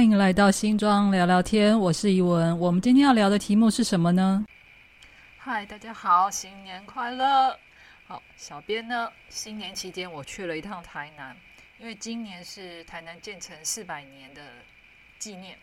[0.00, 2.58] 欢迎来到新庄聊聊天，我是怡文。
[2.58, 4.46] 我们今天要聊的题目是什么呢？
[5.36, 7.54] 嗨，大家好，新年快乐！
[8.06, 11.36] 好，小编呢，新年期间我去了一趟台南，
[11.78, 14.40] 因为今年是台南建成四百年的
[15.18, 15.58] 纪念，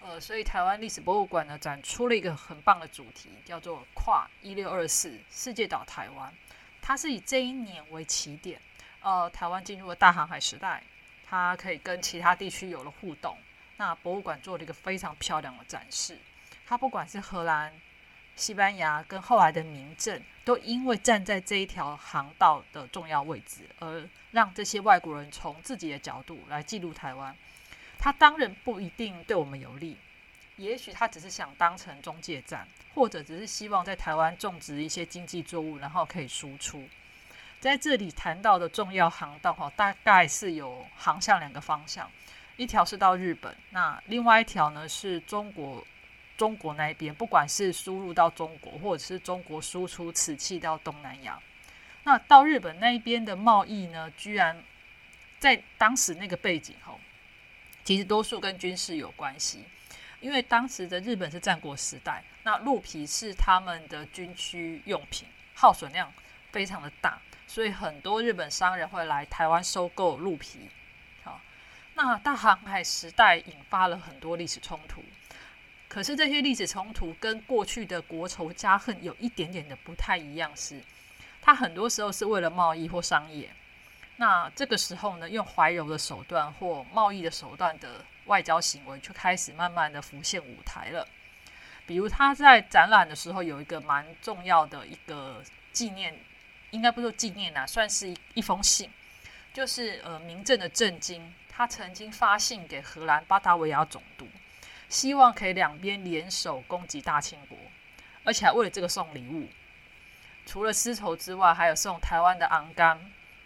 [0.00, 6.32] 呃，所以台湾历史博物馆呢展出了一个很棒的主题，叫做“跨一六二四世界岛台湾”。
[6.80, 8.60] 它是以这一年为起点，
[9.02, 10.84] 呃，台湾进入了大航海时代。
[11.28, 13.36] 它可以跟其他地区有了互动。
[13.76, 16.18] 那博物馆做了一个非常漂亮的展示。
[16.66, 17.72] 它不管是荷兰、
[18.34, 27.36] 西班牙跟后来的民政，都因为站在这一条航道的重要位置，而让这些外国人从自己的角度来记录台湾。
[27.98, 29.96] 它当然不一定对我们有利，
[30.56, 36.86] 也许他只是想当成中介站，或者只是希望在台湾种植一些经济作物，然后可以输出。
[37.58, 42.10] 在这里谈到的重要航道哈，大概是有航向两个方向，
[42.56, 45.86] 一条是到日本，那另外一条呢是中国，
[46.36, 51.38] 中国那边，不管是输入到中国，或者是中国输出瓷器到东南亚，
[52.04, 54.62] 那到日本那一边的贸易呢，居然
[55.38, 56.98] 在当时那个背景后，
[57.84, 59.64] 其实多数跟军事有关系，
[60.20, 66.10] 因为当时的日本是战国时代，那鹿皮是他们的军需用品，耗损量
[66.52, 67.20] 非常的大。
[67.46, 70.68] 所以很多日本商人会来台湾收购鹿皮，
[71.96, 75.02] 那大航海时代引发了很多历史冲突，
[75.88, 80.78] 可是这些历史冲突跟过去的国仇家恨有一点点的不太一样，是
[81.40, 83.50] 它很多时候是为了贸易或商业，
[84.16, 91.08] 那这个时候呢，用怀柔的手段或贸易的手段的外交行为就开始慢慢的浮现舞台了，
[91.86, 95.42] 比如他在展览的时候有一个蛮重要的一个
[95.72, 96.14] 纪念。
[96.72, 98.90] 应该不说纪念呐，算是一一封信，
[99.54, 104.28] 就是呃，民政的震惊，他曾经发信给荷兰巴达维亚总督，
[104.90, 107.56] 希望可以两边联手攻击大清国，
[108.24, 109.48] 而且还为了这个送礼物，
[110.44, 112.98] 除了丝绸之外，还有送台湾的昂柑、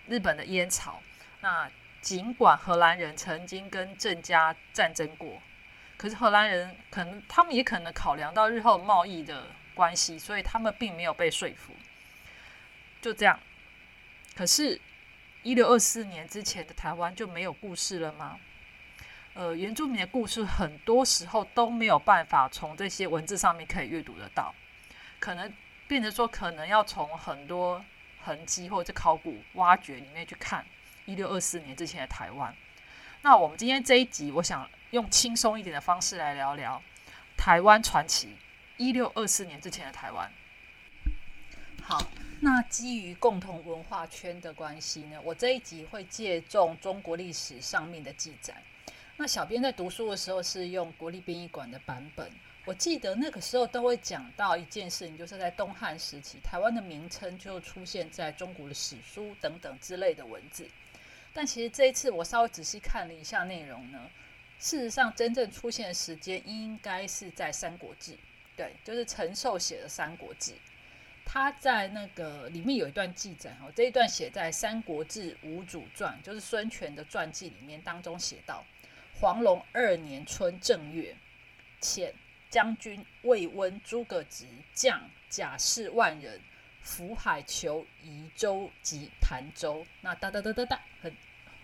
[0.09, 1.00] 日本的烟草。
[1.41, 1.70] 那
[2.00, 5.41] 尽管荷兰人曾经跟郑家战争过，
[5.97, 11.72] 可是荷兰人可能他们也可能考量到日后贸易的关系，所以他们并没有被说服。
[13.00, 13.38] 就这样，
[14.34, 14.81] 可是，
[15.42, 18.38] 一六二四年之前的台湾就没有故事了吗？
[19.32, 24.54] 呃，原住民的故事很多时候都没有办法从这些文字上面可以阅读得到，
[25.18, 25.50] 可能
[25.86, 27.82] 变成说，可能要从很多
[28.22, 30.66] 痕迹或者考古挖掘里面去看
[31.06, 32.54] 一六二四年之前的台湾。
[33.22, 36.82] 那我们今天这一集，我想用轻松一点的方式来聊聊
[37.36, 38.36] 台湾传奇
[38.76, 40.30] 一六二四年之前的台湾。
[41.90, 42.06] 好。
[42.38, 48.54] 那基于共同文化圈的关系呢，我这一集会借重中国历史上面的记载。
[49.16, 52.30] 那小编在读书的时候是用国立编译馆的版本，
[52.64, 60.68] 我记得那个时候都会讲到一件事情，就是在东汉时期，台湾的名称就出现在中国的史书等等之类的文字。
[61.34, 63.98] 但其实这一次我稍微仔细看了一下内容呢，
[64.60, 68.12] 事实上真正出现的时间应该是在《三国志》，
[68.56, 70.52] 对，就是陈寿写的《三国志》。
[71.25, 78.64] 他在那个里面有一段记载哦，这一段写在《三国志·吴主传》，就是孙权的传记里面当中写到：
[79.20, 81.14] 黄龙二年春正月，
[81.81, 82.12] 遣
[82.48, 84.44] 将军魏温、诸葛直
[84.75, 86.41] 将甲士万人
[86.82, 89.87] 浮海求宜州及潭州。
[90.00, 91.14] 那哒哒哒哒哒，很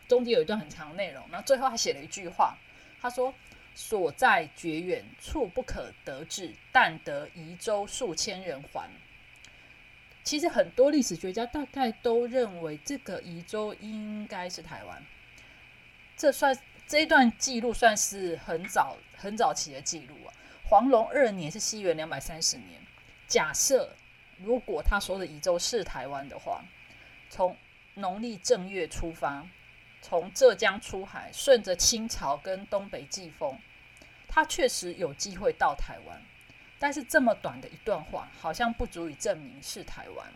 [0.06, 1.26] 中间有一段很长的内容。
[1.30, 2.56] 然后最后他写了一句话，
[3.00, 3.34] 他说
[3.74, 8.88] ：“所在绝远，处不可得至，但得宜州数千人还。”
[10.26, 15.00] 其实很多历史学家大概都认为这个宜州应该是台湾，
[16.16, 20.34] 这算这一段记录算是很早很早期的记录啊。
[20.68, 22.80] 黄龙二年是西元两百三十年。
[23.28, 23.94] 假设
[24.38, 26.64] 如果他说的宜州是台湾的话，
[27.30, 27.56] 从
[27.94, 29.46] 农历正月出发，
[30.02, 33.56] 从浙江出海，顺着清朝跟东北季风，
[34.26, 36.20] 他确实有机会到台湾。
[36.78, 40.26] 但是这么短的一段话，好像不足以证明是台湾。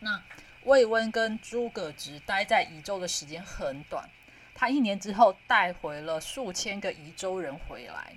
[0.00, 0.22] 那
[0.64, 4.08] 魏温跟诸葛直待在宜州的时间很短，
[4.54, 8.14] 他一年之后带回了数千个宜州人回来。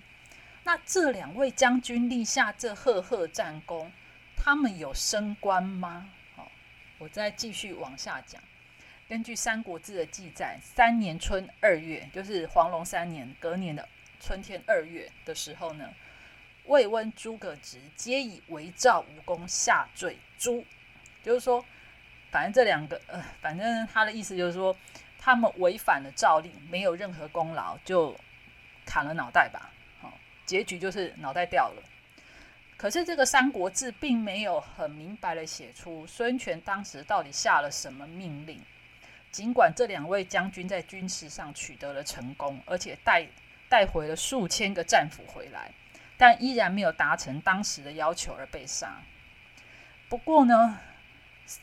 [0.63, 3.91] 那这两位将军立下这赫赫战功，
[4.35, 6.09] 他们有升官吗？
[6.35, 6.51] 好，
[6.97, 8.41] 我再继续往下讲。
[9.07, 13.87] 根据《三国志》的记载，三年春二月，就是黄龙三年隔年的
[14.19, 15.93] 春天二月的时候呢。
[16.67, 20.63] 未温、诸葛直皆以违诏无功下坠诛，
[21.23, 21.63] 就是说，
[22.31, 24.75] 反正这两个，呃，反正他的意思就是说，
[25.17, 28.15] 他们违反了诏令，没有任何功劳，就
[28.85, 29.71] 砍了脑袋吧，
[30.01, 30.13] 好，
[30.45, 31.83] 结局就是脑袋掉了。
[32.77, 38.61] 可是这个《三国志》并没有很明白的写出孙权当时到底下了什么命令。
[39.31, 43.27] 尽管这两位将军在军事上取得了成功，而且带
[43.67, 45.71] 带回了数千个战俘回来，
[46.17, 49.01] 但依然没有达成当时的要求而被杀。
[50.09, 50.79] 不过呢，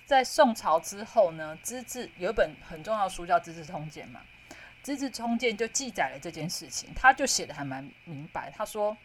[0.06, 4.20] 在宋朝之后呢，《资治》有一本很重要的书叫《资治通鉴》嘛，
[4.82, 8.50] 《资治通鉴》就记载了这件事情，他就写的还蛮明白。
[8.50, 8.96] 他说。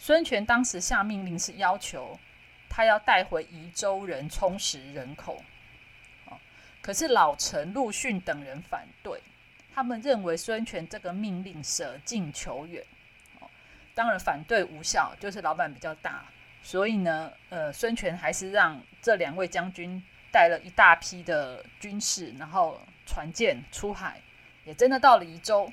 [0.00, 2.16] 孙权当时下命令是要求
[2.68, 5.42] 他要带回宜州人充实人口，
[6.26, 6.38] 哦，
[6.80, 9.20] 可是老臣陆逊等人反对，
[9.74, 12.80] 他们认为孙权这个命令舍近求远，
[13.98, 16.24] 当然反对无效，就是老板比较大，
[16.62, 20.00] 所以呢，呃，孙权还是让这两位将军
[20.30, 24.20] 带了一大批的军士，然后船舰出海，
[24.64, 25.72] 也真的到了宜州，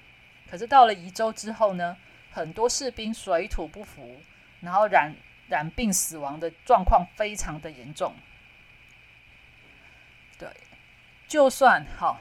[0.50, 1.96] 可是到了宜州之后呢？
[2.32, 4.20] 很多士兵水土不服，
[4.60, 5.14] 然后染
[5.48, 8.16] 染病死亡的状况非常的严重。
[10.40, 10.50] 对，
[11.28, 12.20] 就算好，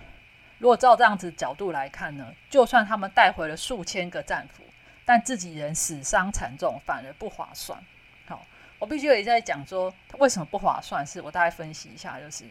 [0.59, 4.64] 如果照这样子角度来看呢，就算他们带回了数千个战俘，
[5.05, 7.79] 但自己人死伤惨重，反而不划算。
[8.27, 8.45] 好，
[8.79, 12.45] 我必须也在讲说为什么不划算，是我大概分析一下，就是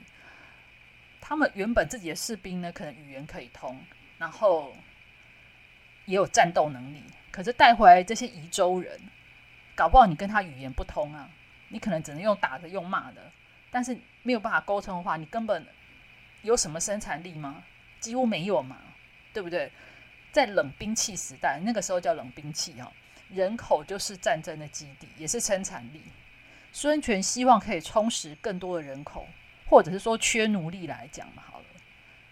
[1.19, 3.79] 他们原本自己的士兵呢，可能语言可以通，
[4.17, 4.75] 然后
[6.05, 7.03] 也有战斗能力。
[7.31, 8.99] 可是带回来这些宜州人，
[9.75, 11.27] 搞不好你跟他语言不通啊，
[11.69, 13.31] 你可能只能用打的、用骂的，
[13.71, 15.65] 但是没有办法沟通的话，你根本
[16.43, 17.63] 有什么生产力吗？
[17.99, 18.77] 几乎没有嘛，
[19.33, 19.71] 对不对？
[20.33, 22.91] 在冷兵器时代，那个时候叫冷兵器哦，
[23.29, 26.01] 人口就是战争的基地，也是生产力。
[26.73, 29.25] 孙权希望可以充实更多的人口，
[29.69, 31.65] 或者是说缺奴隶来讲嘛，好了，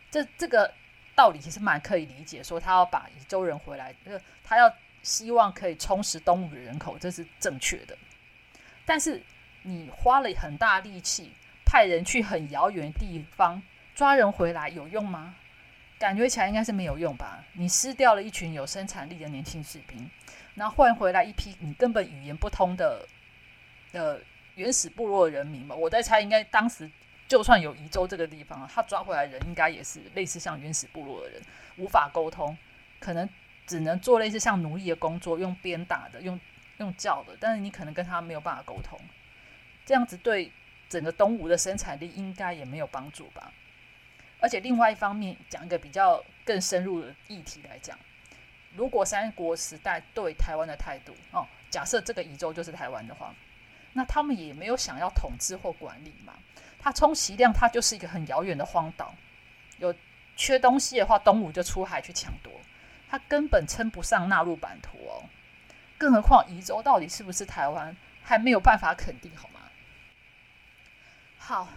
[0.10, 0.74] 这这个
[1.16, 3.96] 道理其实蛮可以理解，说他要把宜州人回来，
[4.44, 4.74] 他要。
[5.04, 7.98] 希望可以充实东吴的人口，这是正确的。
[8.86, 9.20] 但是
[9.64, 11.32] 你花了很大力气，
[11.66, 13.60] 派人去很遥远的地方
[13.96, 15.34] 抓人回来，有用吗？
[16.02, 17.46] 感觉起来应该是没有用吧。
[17.54, 20.10] 你失掉了一群有生产力的年轻士兵，
[20.56, 23.08] 然后换回来一批你根本语言不通的
[23.92, 24.20] 呃
[24.56, 25.76] 原始部落人民嘛。
[25.76, 26.90] 我在猜，应该当时
[27.28, 31.42] 就算有宜州这个地方，他抓回来人应该也是类似像原始部落的人，
[31.78, 32.58] 无法沟通，
[33.00, 33.30] 可能。
[33.68, 36.38] 只能做类似像奴隶的工作，用鞭打的，用
[36.80, 39.00] 用叫的，但是你可能跟他没有办法沟通，
[39.86, 40.52] 这样子对
[40.90, 43.54] 整个东吴的生产力应该也没有帮助吧。
[44.42, 47.98] 而且另外一方面，讲一个比较更深入的议题来讲，
[48.76, 53.34] 如果三国时代对台湾的态度哦，假设这个宜州就是台湾的话，
[53.94, 56.34] 那他们也没有想要统治或管理嘛。
[56.80, 59.14] 它充其量它就是一个很遥远的荒岛，
[59.78, 59.94] 有
[60.36, 62.52] 缺东西的话，东吴就出海去抢夺。
[63.08, 65.30] 它根本称不上纳入版图哦，
[65.98, 69.60] 更何况宜州到底是不是台湾，还没有办法肯定，好吗？
[71.38, 71.68] 好，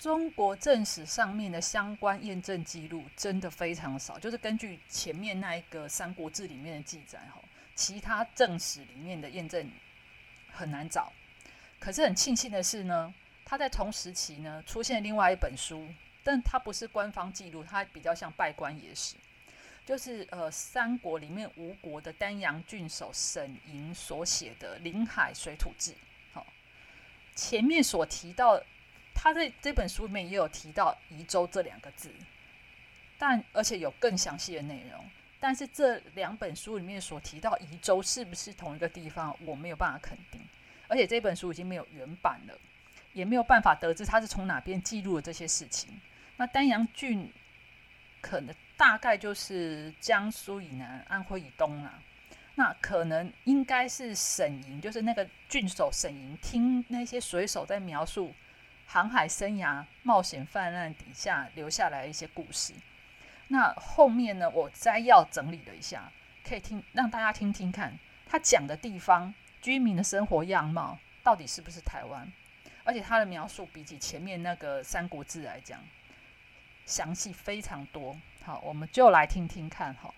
[0.00, 7.38] 中国正史上面的相关验证记录真的非常少，就是根据前面那一个《三国志》里面的记载，哈，
[7.74, 9.70] 其他正史里面的验证
[10.50, 11.12] 很难找。
[11.78, 13.12] 可是很庆幸的是呢，
[13.44, 15.86] 他在同时期呢出现另外一本书，
[16.24, 19.16] 但它不是官方记录，它比较像拜官野史。
[19.84, 25.90] 就是呃，三国里面吴国的丹阳郡守沈莹所写的《临海水土志》。
[26.32, 26.46] 好，
[27.34, 28.62] 前面所提到，
[29.22, 32.10] 他在这本书里面也有提到宜州这两个字，
[33.18, 35.04] 但而且有更详细的内容。
[35.38, 40.40] 但是这两本书里面所提到宜州是不是同一个地方，我没有办法肯定。
[40.88, 42.58] 而且这本书已经没有原版了，
[43.12, 46.00] 也没有办法得知他是从哪边记录了这些事情。
[46.36, 47.30] 那丹阳郡
[48.22, 48.54] 可能。
[48.80, 51.98] 大概就是江苏以南、安徽以东啦。
[52.54, 58.34] 那可能应该是沈莹，就是那个郡守沈莹，听那些水手在描述
[58.92, 62.74] 航海生涯冒险泛滥底下留下来一些故事。
[63.46, 66.10] 那后面呢，我摘要整理了一下，
[66.44, 69.32] 可以听让大家听听看，他讲的地方
[69.62, 72.32] 居民的生活样貌到底是不是台湾？
[72.82, 75.78] 而且他的描述比起前面那个《三国志》来讲，
[76.84, 78.16] 详细非常多。
[78.42, 80.12] 好，我们就来听听看哈。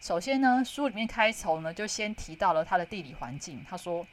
[0.00, 3.62] 首先呢，书里面开头呢就先提到了它的地理环境。
[3.68, 4.06] 他说，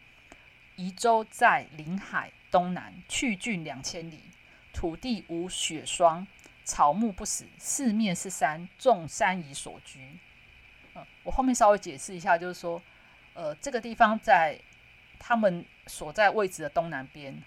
[0.75, 4.19] 宜州在临海东南，去郡两千里，
[4.73, 6.27] 土地无雪霜，
[6.63, 9.99] 草木不死，四面是山，众山以所居。
[10.93, 12.81] 嗯，我后面稍微解释一下，就是说，
[13.33, 14.59] 呃，这个地方在
[15.17, 17.41] 他们所在位置的东南边，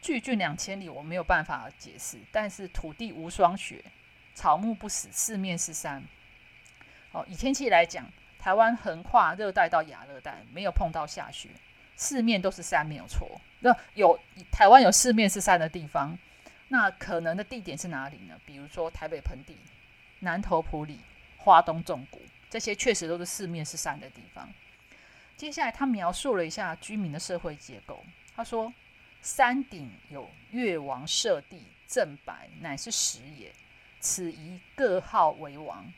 [0.00, 3.84] 去郡两千里，我没有办法解释，但是土地无霜雪。
[4.34, 6.00] 草木不死，四面是山。
[7.10, 8.06] 哦，以天气来讲，
[8.38, 11.48] 台湾横跨热带到亚热带，没有碰到下雪，
[11.98, 13.28] 四面都是山，没有错。
[13.58, 14.18] 那有
[14.50, 16.16] 台湾有四面是山的地方，
[16.68, 18.38] 那可能的地点是哪里呢？
[18.46, 19.56] 比如说台北盆地、
[20.20, 21.00] 南投埔里、
[21.36, 24.48] 花东纵谷，这些确实都是四面是山的地方。
[25.36, 28.04] 接下来，他描述了一下居民的社会结构。
[28.34, 28.72] 他说
[29.20, 33.52] ：“山顶有越王社地，正白乃是实也。
[34.00, 35.92] 此宜各号为王，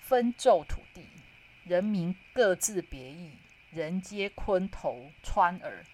[0.00, 1.06] 分胄土地，
[1.64, 3.30] 人民各自别异，
[3.74, 5.84] 人皆昆头穿耳。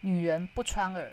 [0.00, 1.12] 女人不穿耳，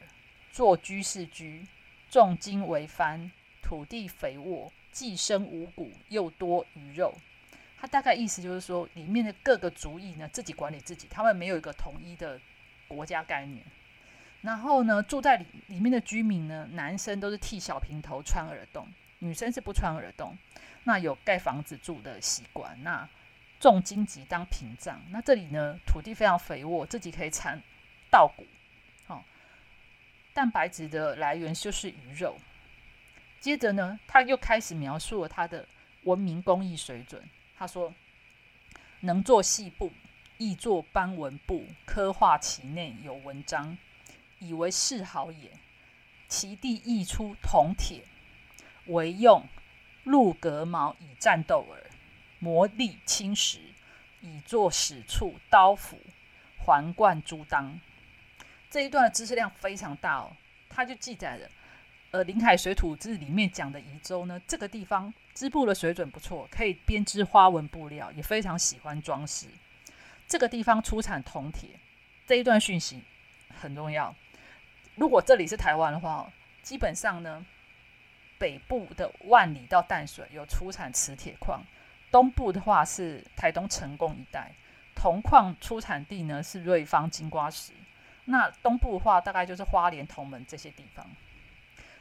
[0.52, 1.68] 做居士居，
[2.10, 3.30] 重金为藩，
[3.62, 7.14] 土地肥沃，既生五谷，又多鱼肉。”
[7.80, 12.40] 他大概意思就是说，里面的各个族裔呢，自己管理自己，他们没有一个统一的
[12.88, 13.64] 国家概念。
[14.42, 18.88] 然后呢，住在里里面的居民呢，男生都是剃小平头、穿耳洞，
[19.20, 20.36] 女生是不穿耳洞。
[20.86, 23.08] 那有盖房子住的习惯，那
[23.60, 25.02] 种荆棘当屏障。
[25.10, 27.62] 那这里呢，土地非常肥沃，自己可以产
[28.10, 28.46] 稻谷。
[29.06, 29.24] 好，
[30.34, 32.38] 蛋白质的来源就是鱼肉。
[33.40, 35.68] 接着呢，他又开始描述了他的
[36.04, 37.24] 文明工艺水准。
[37.58, 37.94] 他说
[39.02, 39.92] ：“能做细布，
[40.38, 43.78] 亦做斑纹布，刻画其内有文章，
[44.40, 45.52] 以为是好也。
[46.28, 48.04] 其地亦出铜铁，
[48.88, 49.44] 为用
[50.04, 51.84] 鹿革毛以战斗耳，
[52.40, 53.60] 磨砺青石，
[54.22, 56.00] 以作使处刀斧、
[56.58, 57.80] 环冠珠当。”
[58.70, 60.32] 这一段的知识量非常大哦，
[60.70, 61.50] 它就记载了。
[62.12, 69.48] 呃，临海水土志里面讲的宜州呢，这个地方织布的水准不错，可以编织花纹布料，也非常喜欢装饰。
[70.28, 71.70] 这个地方出产铜铁，
[72.26, 73.02] 这一段讯息
[73.60, 74.14] 很重要。
[74.96, 76.32] 如果这里是台湾的话，
[76.64, 77.46] 基本上呢，
[78.38, 81.62] 北部的万里到淡水有出产磁铁矿，
[82.12, 84.52] 东部的话是台东成功一带，
[84.96, 87.74] 铜矿出产地呢是瑞芳金瓜石。
[88.26, 91.06] 那东部的话，大概就是花莲、同门这些地方。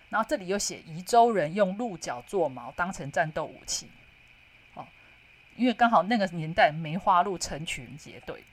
[0.09, 3.91] 然后这里又写宜州人用鹿角做矛当成战斗武器，
[4.75, 4.87] 哦，
[5.57, 8.45] 因为刚好那个年代梅花鹿成群结队。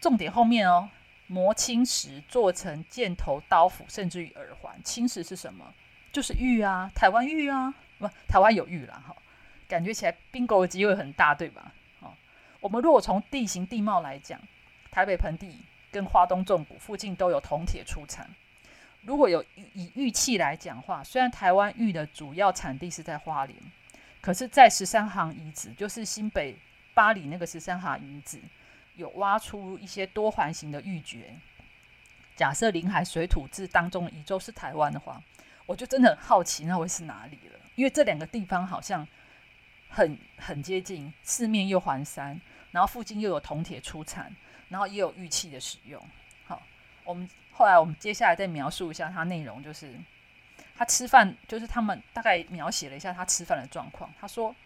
[0.00, 0.88] 重点后面哦，
[1.26, 4.80] 磨青石做成箭头、刀斧，甚至于耳环。
[4.82, 5.74] 青石是什么？
[6.12, 9.14] 就是玉啊，台湾玉啊，不，台湾有玉啦，哈，
[9.70, 11.72] 感觉起来并购的机会很大，对吧？
[12.00, 12.12] 哦，
[12.58, 14.40] 我们如果从地形地貌来讲，
[14.90, 15.60] 台北盆地
[15.92, 18.28] 跟花东纵谷附近都有铜铁出产。
[19.02, 23.56] 如果有以玉器来讲话，虽然台湾玉的主要产地是在花莲，
[24.20, 26.56] 可是，在十三行遗址，就是新北
[26.92, 28.40] 巴黎那个十三行遗址，
[28.96, 31.22] 有挖出一些多环形的玉珏。
[32.36, 35.22] 假设临海水土志当中的宜州是台湾的话，
[35.64, 37.58] 我就真的很好奇，那会是哪里了？
[37.76, 39.06] 因为这两个地方好像
[39.90, 44.34] 很很接近，四面又环山，然后附近又有铜铁出产，
[44.70, 46.02] 然后也有玉器的使用。
[46.46, 46.62] 好，
[47.04, 47.28] 我们。
[47.52, 49.94] 后来我们接下来再描述一下它内容，就是
[50.74, 54.10] 他吃饭，就是他们大概描写了一下他吃饭的状况。
[54.18, 54.56] 他说：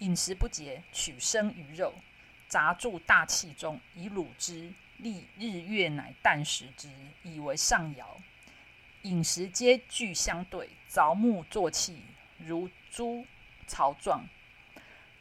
[0.00, 1.94] 饮食不节，取生鱼肉，
[2.46, 6.90] 杂住大器中，以卤之，立日月乃啖食之，
[7.22, 8.04] 以为上肴。
[9.02, 12.02] 饮食皆具相对，凿木作器，
[12.36, 13.24] 如猪
[13.66, 14.26] 槽状，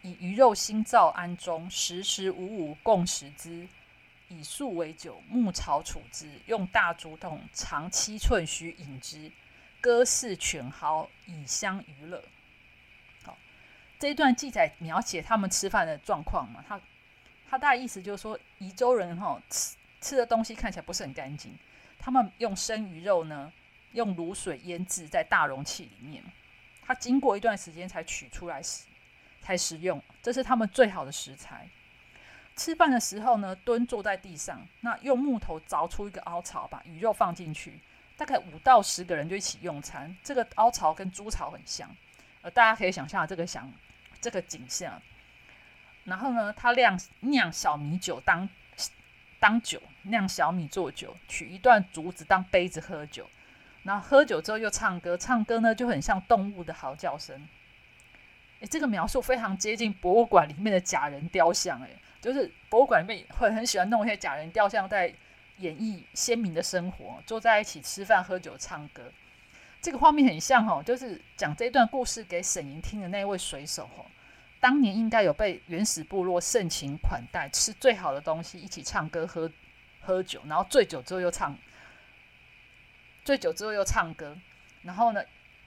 [0.05, 3.67] 以鱼肉心造安中，时时五五共食之。
[4.27, 9.31] 以素为酒，木槽储之，用大竹筒长七寸，须饮之。
[9.79, 12.23] 歌似犬嚎，以相娱乐。
[13.23, 13.37] 好，
[13.99, 16.63] 这一段记载描写他们吃饭的状况嘛？
[16.67, 16.81] 他
[17.47, 21.55] 他大概意思就是说，宜州人哈吃吃的东西看起来不是很干净。
[21.99, 23.53] 他们用生鱼肉呢，
[23.93, 26.23] 用卤水腌制在大容器里面，
[26.81, 28.85] 他经过一段时间才取出来食，
[29.45, 30.01] 才食用。
[30.23, 31.69] 这是他们最好的食材。
[32.55, 37.79] 吃饭的时候呢，蹲坐在地上，那用木头凿出一个凹槽，把鱼肉放进去，
[38.17, 40.17] 大概五到十个人就一起用餐。
[40.23, 41.87] 这个凹槽跟猪槽很像，
[42.41, 43.71] 呃，大家可以想象这个想
[44.19, 44.99] 这个景象。
[46.05, 48.49] 然后呢，他酿酿小米酒当
[49.39, 53.29] 当酒，酿小米做酒，取一段竹子当杯子喝酒。
[53.83, 57.47] 然后喝酒之后又唱歌，唱歌呢就很像动物的嚎叫声。
[58.59, 61.89] 诶，这个描述非常接近博物馆里面的假人雕像，诶。
[62.21, 65.13] 就是博物馆里面会很喜欢弄一些假人雕像，在
[65.57, 69.11] 演绎鲜民的生活，坐在一起吃饭、喝酒、唱歌。
[69.79, 74.05] 这个画面很像哦，就是讲这段故事给沈莹听的那位水手哦，
[74.59, 79.51] 当年应该有被原始部落盛情款待，吃最好的东西，一起唱歌、喝
[80.01, 81.55] 喝酒，然后醉酒之后又唱，
[83.23, 84.35] 醉酒之后又唱歌。
[84.81, 85.23] 然后呢，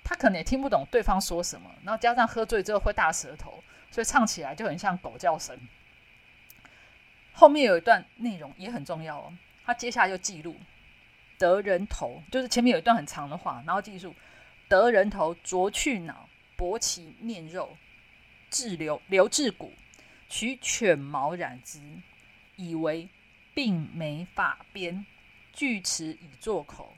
[0.09, 5.55] 他可能也听不懂对方说什么，然后加上喝醉之后会大舌头，所以唱起来就很像狗叫声。
[7.35, 9.37] 后面有一段内容也很重要哦。
[9.67, 10.57] 他接下来就记录
[11.37, 14.15] 得人头，就是前面有一段很长的话，然后记住
[14.67, 17.77] 得人头啄去脑，剥其面肉，
[18.49, 19.75] 治留留治骨，
[20.31, 21.83] 取犬毛染之，
[22.57, 23.11] 以为
[23.53, 25.05] 病没发边，
[25.53, 26.95] 锯齿以作口。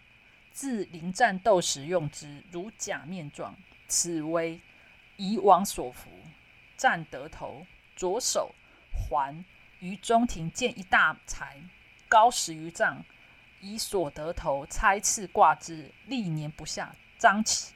[0.61, 3.57] 自临战斗时用之，如假面状。
[3.89, 4.61] 此为
[5.17, 6.11] 以往所服。
[6.77, 8.55] 战得头，左手
[8.93, 9.43] 环
[9.79, 11.57] 于中庭建一大柴，
[12.09, 13.03] 高十余丈，
[13.63, 16.95] 以所得头猜刺挂之，历年不下。
[17.19, 17.73] 张其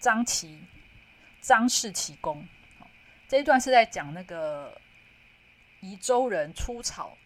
[0.00, 0.60] 张其
[1.40, 2.44] 张氏其功。
[3.28, 4.76] 这一段是在讲那个
[5.78, 7.16] 宜州人出草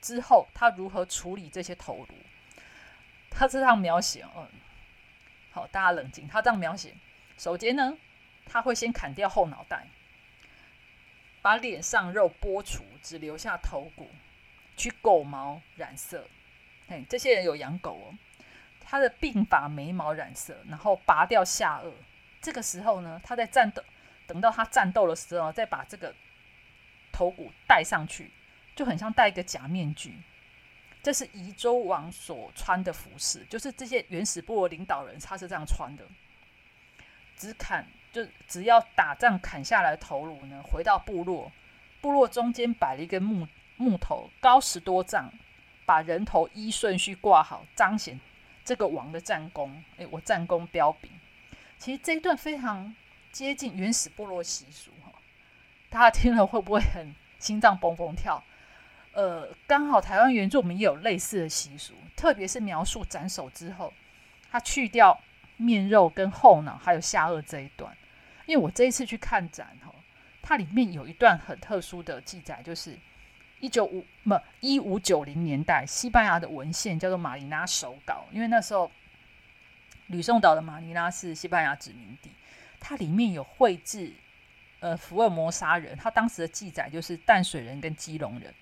[0.00, 2.14] 之后，他如何处理这些头颅。
[3.36, 4.48] 他是这样描写，嗯，
[5.50, 6.28] 好，大家冷静。
[6.28, 6.94] 他这样描写，
[7.36, 7.96] 首先呢，
[8.46, 9.88] 他会先砍掉后脑袋，
[11.42, 14.08] 把脸上肉剥除，只留下头骨，
[14.76, 16.28] 取狗毛染色。
[16.88, 18.14] 嘿，这些人有养狗哦。
[18.86, 21.90] 他的鬓发眉毛染色，然后拔掉下颚。
[22.40, 23.82] 这个时候呢，他在战斗，
[24.26, 26.14] 等到他战斗的时候，再把这个
[27.10, 28.30] 头骨戴上去，
[28.76, 30.18] 就很像戴一个假面具。
[31.04, 36.04] 这是宜州王所穿的服饰，就是这些原始部落领导人他是这样穿的。
[37.36, 41.52] 只砍就只要打仗砍下来头颅呢，回到部落，
[42.00, 43.46] 部落中间摆了一根木
[43.76, 45.30] 木头，高十多丈，
[45.84, 48.18] 把人头依顺序挂好，彰显
[48.64, 49.84] 这个王的战功。
[49.98, 51.10] 诶，我战功彪炳。
[51.78, 52.96] 其实这一段非常
[53.30, 55.12] 接近原始部落习俗哈，
[55.90, 58.42] 大家听了会不会很心脏嘣嘣跳？
[59.14, 63.92] 呃，刚好台湾原住民也有类似的习俗，特别是描述斩首之后，
[64.50, 65.16] 他去掉
[65.56, 67.96] 面肉跟后脑还有下颚这一段。
[68.46, 69.94] 因为我这一次去看展哈，
[70.42, 72.98] 它里面有一段很特殊的记载，就是
[73.60, 78.90] 一九五不一五九零年代西班牙的文献叫做马尼拉手稿，因为那时候
[80.08, 82.30] 吕宋岛的马尼拉是西班牙殖民地，
[82.80, 84.12] 它里面有绘制
[84.80, 88.52] 呃福尔摩沙人，他当时的记载就是淡水人跟基隆人。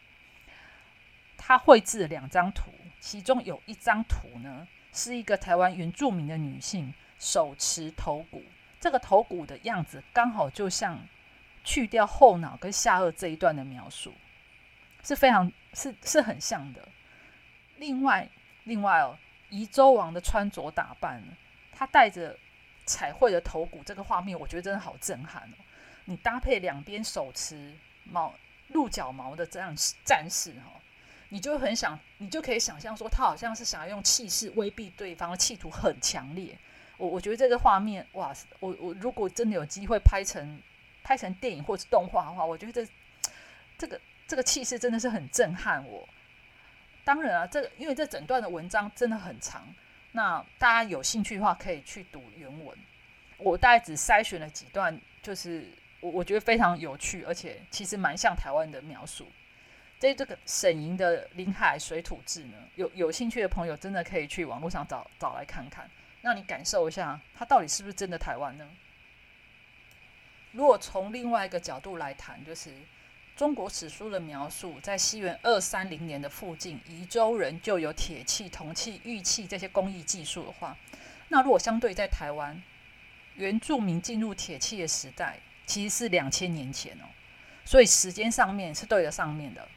[1.45, 8.45] 他绘制了两张图，其中有一张图呢，是一个台湾原住民的女性手持头骨，
[8.79, 11.01] 这个头骨的样子刚好就像
[11.65, 14.15] 去掉后脑跟下颚这一段的描述，
[15.03, 16.87] 是非常是是很像的。
[17.79, 18.29] 另外，
[18.63, 19.19] 另外哦，
[19.51, 21.21] 宜州王的穿着打扮，
[21.73, 22.39] 他戴着
[22.87, 25.57] 彩绘的头骨，这个画面我觉得真的好震撼哦。
[26.05, 27.75] 你搭配两边手持
[28.05, 28.33] 毛
[28.69, 29.75] 鹿角毛的这样
[30.05, 30.79] 战士哈。
[31.33, 36.55] 你就很想，你就可以想象说，他好像是想要用气势威逼对方，企图很强烈。
[36.99, 40.61] 我我觉得这个画面，哇，我我如果真的有机会拍成
[41.03, 42.87] 拍成电影或者动画的话，我觉得这
[43.79, 46.07] 这个这个气势真的是很震撼我。
[47.03, 49.67] 当然啊，这因为这整段的文章真的很长，
[50.13, 52.77] 那大家有兴趣的话可以去读原文。
[53.39, 55.67] 我大概只筛选了几段，就是
[56.01, 59.27] 我我觉得非常有趣，而且其实蛮像台湾的描述。
[60.03, 65.89] 在这个沈营的临海水土志呢，有有兴趣的朋友真的可以去网络上找找来看看，
[66.23, 68.69] 让你感受一下它到底是不是真的台湾呢？
[70.51, 72.73] 如果从另外一个角度来谈，就是
[73.37, 80.77] 中国史书的描述，在西元二三零年的附近，宜州人就有铁器、铜器、玉器这些工艺技术的话，
[81.29, 82.61] 那如果相对在台湾，
[83.37, 87.07] 原住民进入铁器的时代其实是两千年前哦，
[87.65, 89.69] 所以时间上面是对得上面的。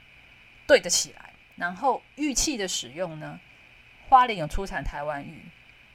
[0.67, 3.39] 对得起来，然后玉器的使用呢？
[4.07, 5.45] 花莲有出产台湾玉，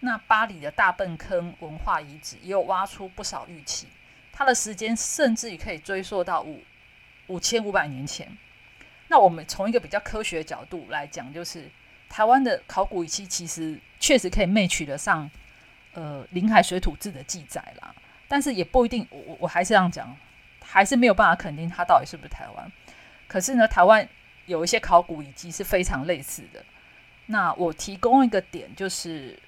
[0.01, 3.87] 那巴黎的大笨坑文化遗址也有挖出不少玉器，
[4.33, 6.61] 它的时间甚至于可以追溯到五
[7.29, 8.29] 五千五百年前。
[9.07, 11.71] 那我们从一个比较科学的角度来讲，就是
[12.09, 15.31] 台湾的考古仪器其实确实可以媚取得上
[15.93, 17.95] 呃临海水土志的记载啦，
[18.27, 20.17] 但是也不一定，我我还是这样讲，
[20.61, 22.73] 还是没有办法肯定它到底是不是台湾。
[23.29, 24.09] 可是呢，台湾。
[24.51, 26.65] 有一些考古遗迹是非常类似的。
[27.27, 29.39] 那我提供一个点，就是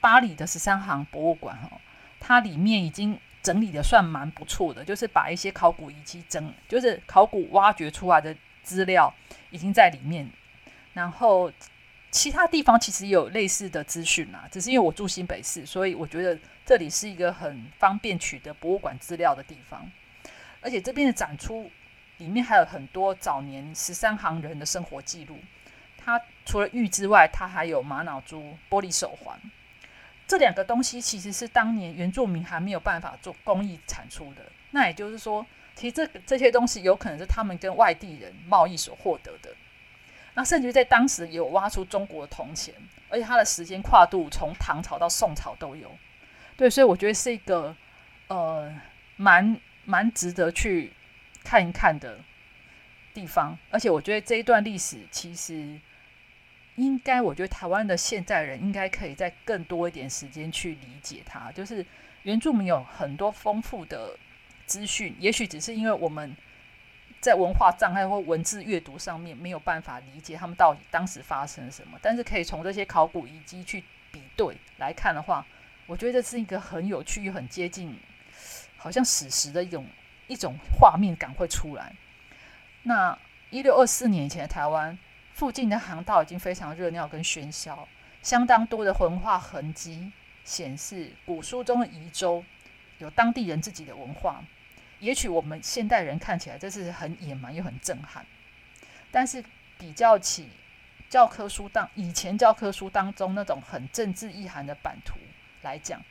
[0.00, 1.80] 巴黎的十三行博物馆哈，
[2.18, 9.14] 它里面已经整理的算蛮不错的，就是把一些考古遗迹整，就是考古挖掘出来的资料
[9.50, 10.28] 已经在里面。
[10.94, 11.52] 然后
[12.10, 19.88] 其他地方其实也有类似的资讯啦，只是因为我住新北市，所以我觉得这里是一个很方便取得博物馆资料的地方，
[20.60, 21.70] 而且这边的展出。
[22.18, 25.38] 里面还有很多早年十三行人的生活记录。
[25.96, 29.38] 它除了玉之外，它还有玛瑙珠、玻璃手环。
[30.26, 34.42] 这两个东西其实是当年原住民还没有办法做工艺产出的。
[34.70, 39.50] 那也就是说，其实这这些东西有可能是他们跟外地人贸易所获得的。
[40.34, 42.74] 那甚至在当时有挖出中国的铜钱，
[43.08, 45.90] 而且它的时间跨度从唐朝到宋朝都有。
[46.56, 47.74] 对，所以我觉得是一个
[48.28, 48.72] 呃
[49.16, 50.92] 蛮蛮值得去
[51.48, 52.18] 看一看的
[53.14, 53.56] 地方。
[53.70, 55.80] 而且我觉得这一段历史其实
[56.76, 61.50] 应该，我觉得台湾的现代人应该可以在更多一点时间去理解它。
[61.52, 61.84] 就是
[62.24, 64.16] 原住民有很多丰富的
[64.66, 66.36] 资讯，也许只是因为我们。
[67.20, 73.82] 在文化障碍或文字阅读上面没有办法理解他们到底当时发生什么，但是可以从这些考古遗迹去
[74.12, 75.44] 比对来看的话，
[75.86, 77.98] 我觉得这是一个很有趣很接近，
[78.76, 79.84] 好像史实的一种
[80.28, 81.92] 一种画面感会出来。
[82.84, 83.18] 那
[83.50, 84.96] 一六二四年以前的台湾
[85.32, 87.88] 附近的航道已经非常热闹跟喧嚣，
[88.22, 90.12] 相当多的文化痕迹
[90.44, 92.44] 显示古书中的宜州
[92.98, 94.44] 有当地人自己的文化。
[95.00, 98.26] 也许我们现代人看起来这是很野蛮又很震撼，
[99.10, 99.42] 但是
[99.78, 100.48] 比较起
[101.08, 105.14] 教科书当以前教科书当中那种很政治意涵的版图
[105.62, 106.02] 来讲，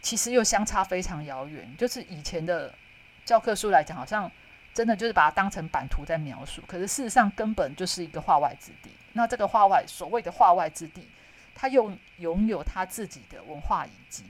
[0.00, 1.72] 其实又相差非常遥远。
[1.76, 2.74] 就是以前的
[3.24, 4.30] 教科书来讲，好像
[4.74, 8.90] 真的就是把它当成版图在描述，可是事实上根本就是一个画外之地。
[9.12, 11.08] 那这个画外所谓的画外之地，
[11.54, 14.24] 它又拥有它自己的文化遗迹，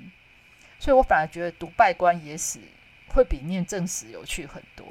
[0.78, 2.60] 所以我反而觉得读拜官野史。
[3.14, 4.86] 会比念正史有趣很多。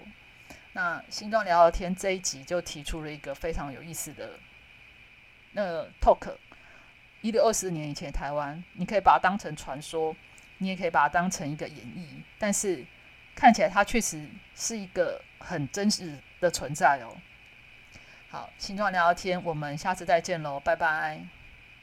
[0.74, 4.34] 那新庄聊聊天这一集就提出了一个非常有意思的
[5.54, 6.32] 那 talk。
[7.22, 10.16] 一六二四年以前台湾，你可以把它当成传说，
[10.60, 12.86] 你也可以把它当成一个演绎，但是
[13.42, 14.24] 看起来它确实
[14.56, 17.18] 是一个很真实的存在哦。
[18.30, 21.41] 好，形状聊聊天，我们下次再见喽，拜拜。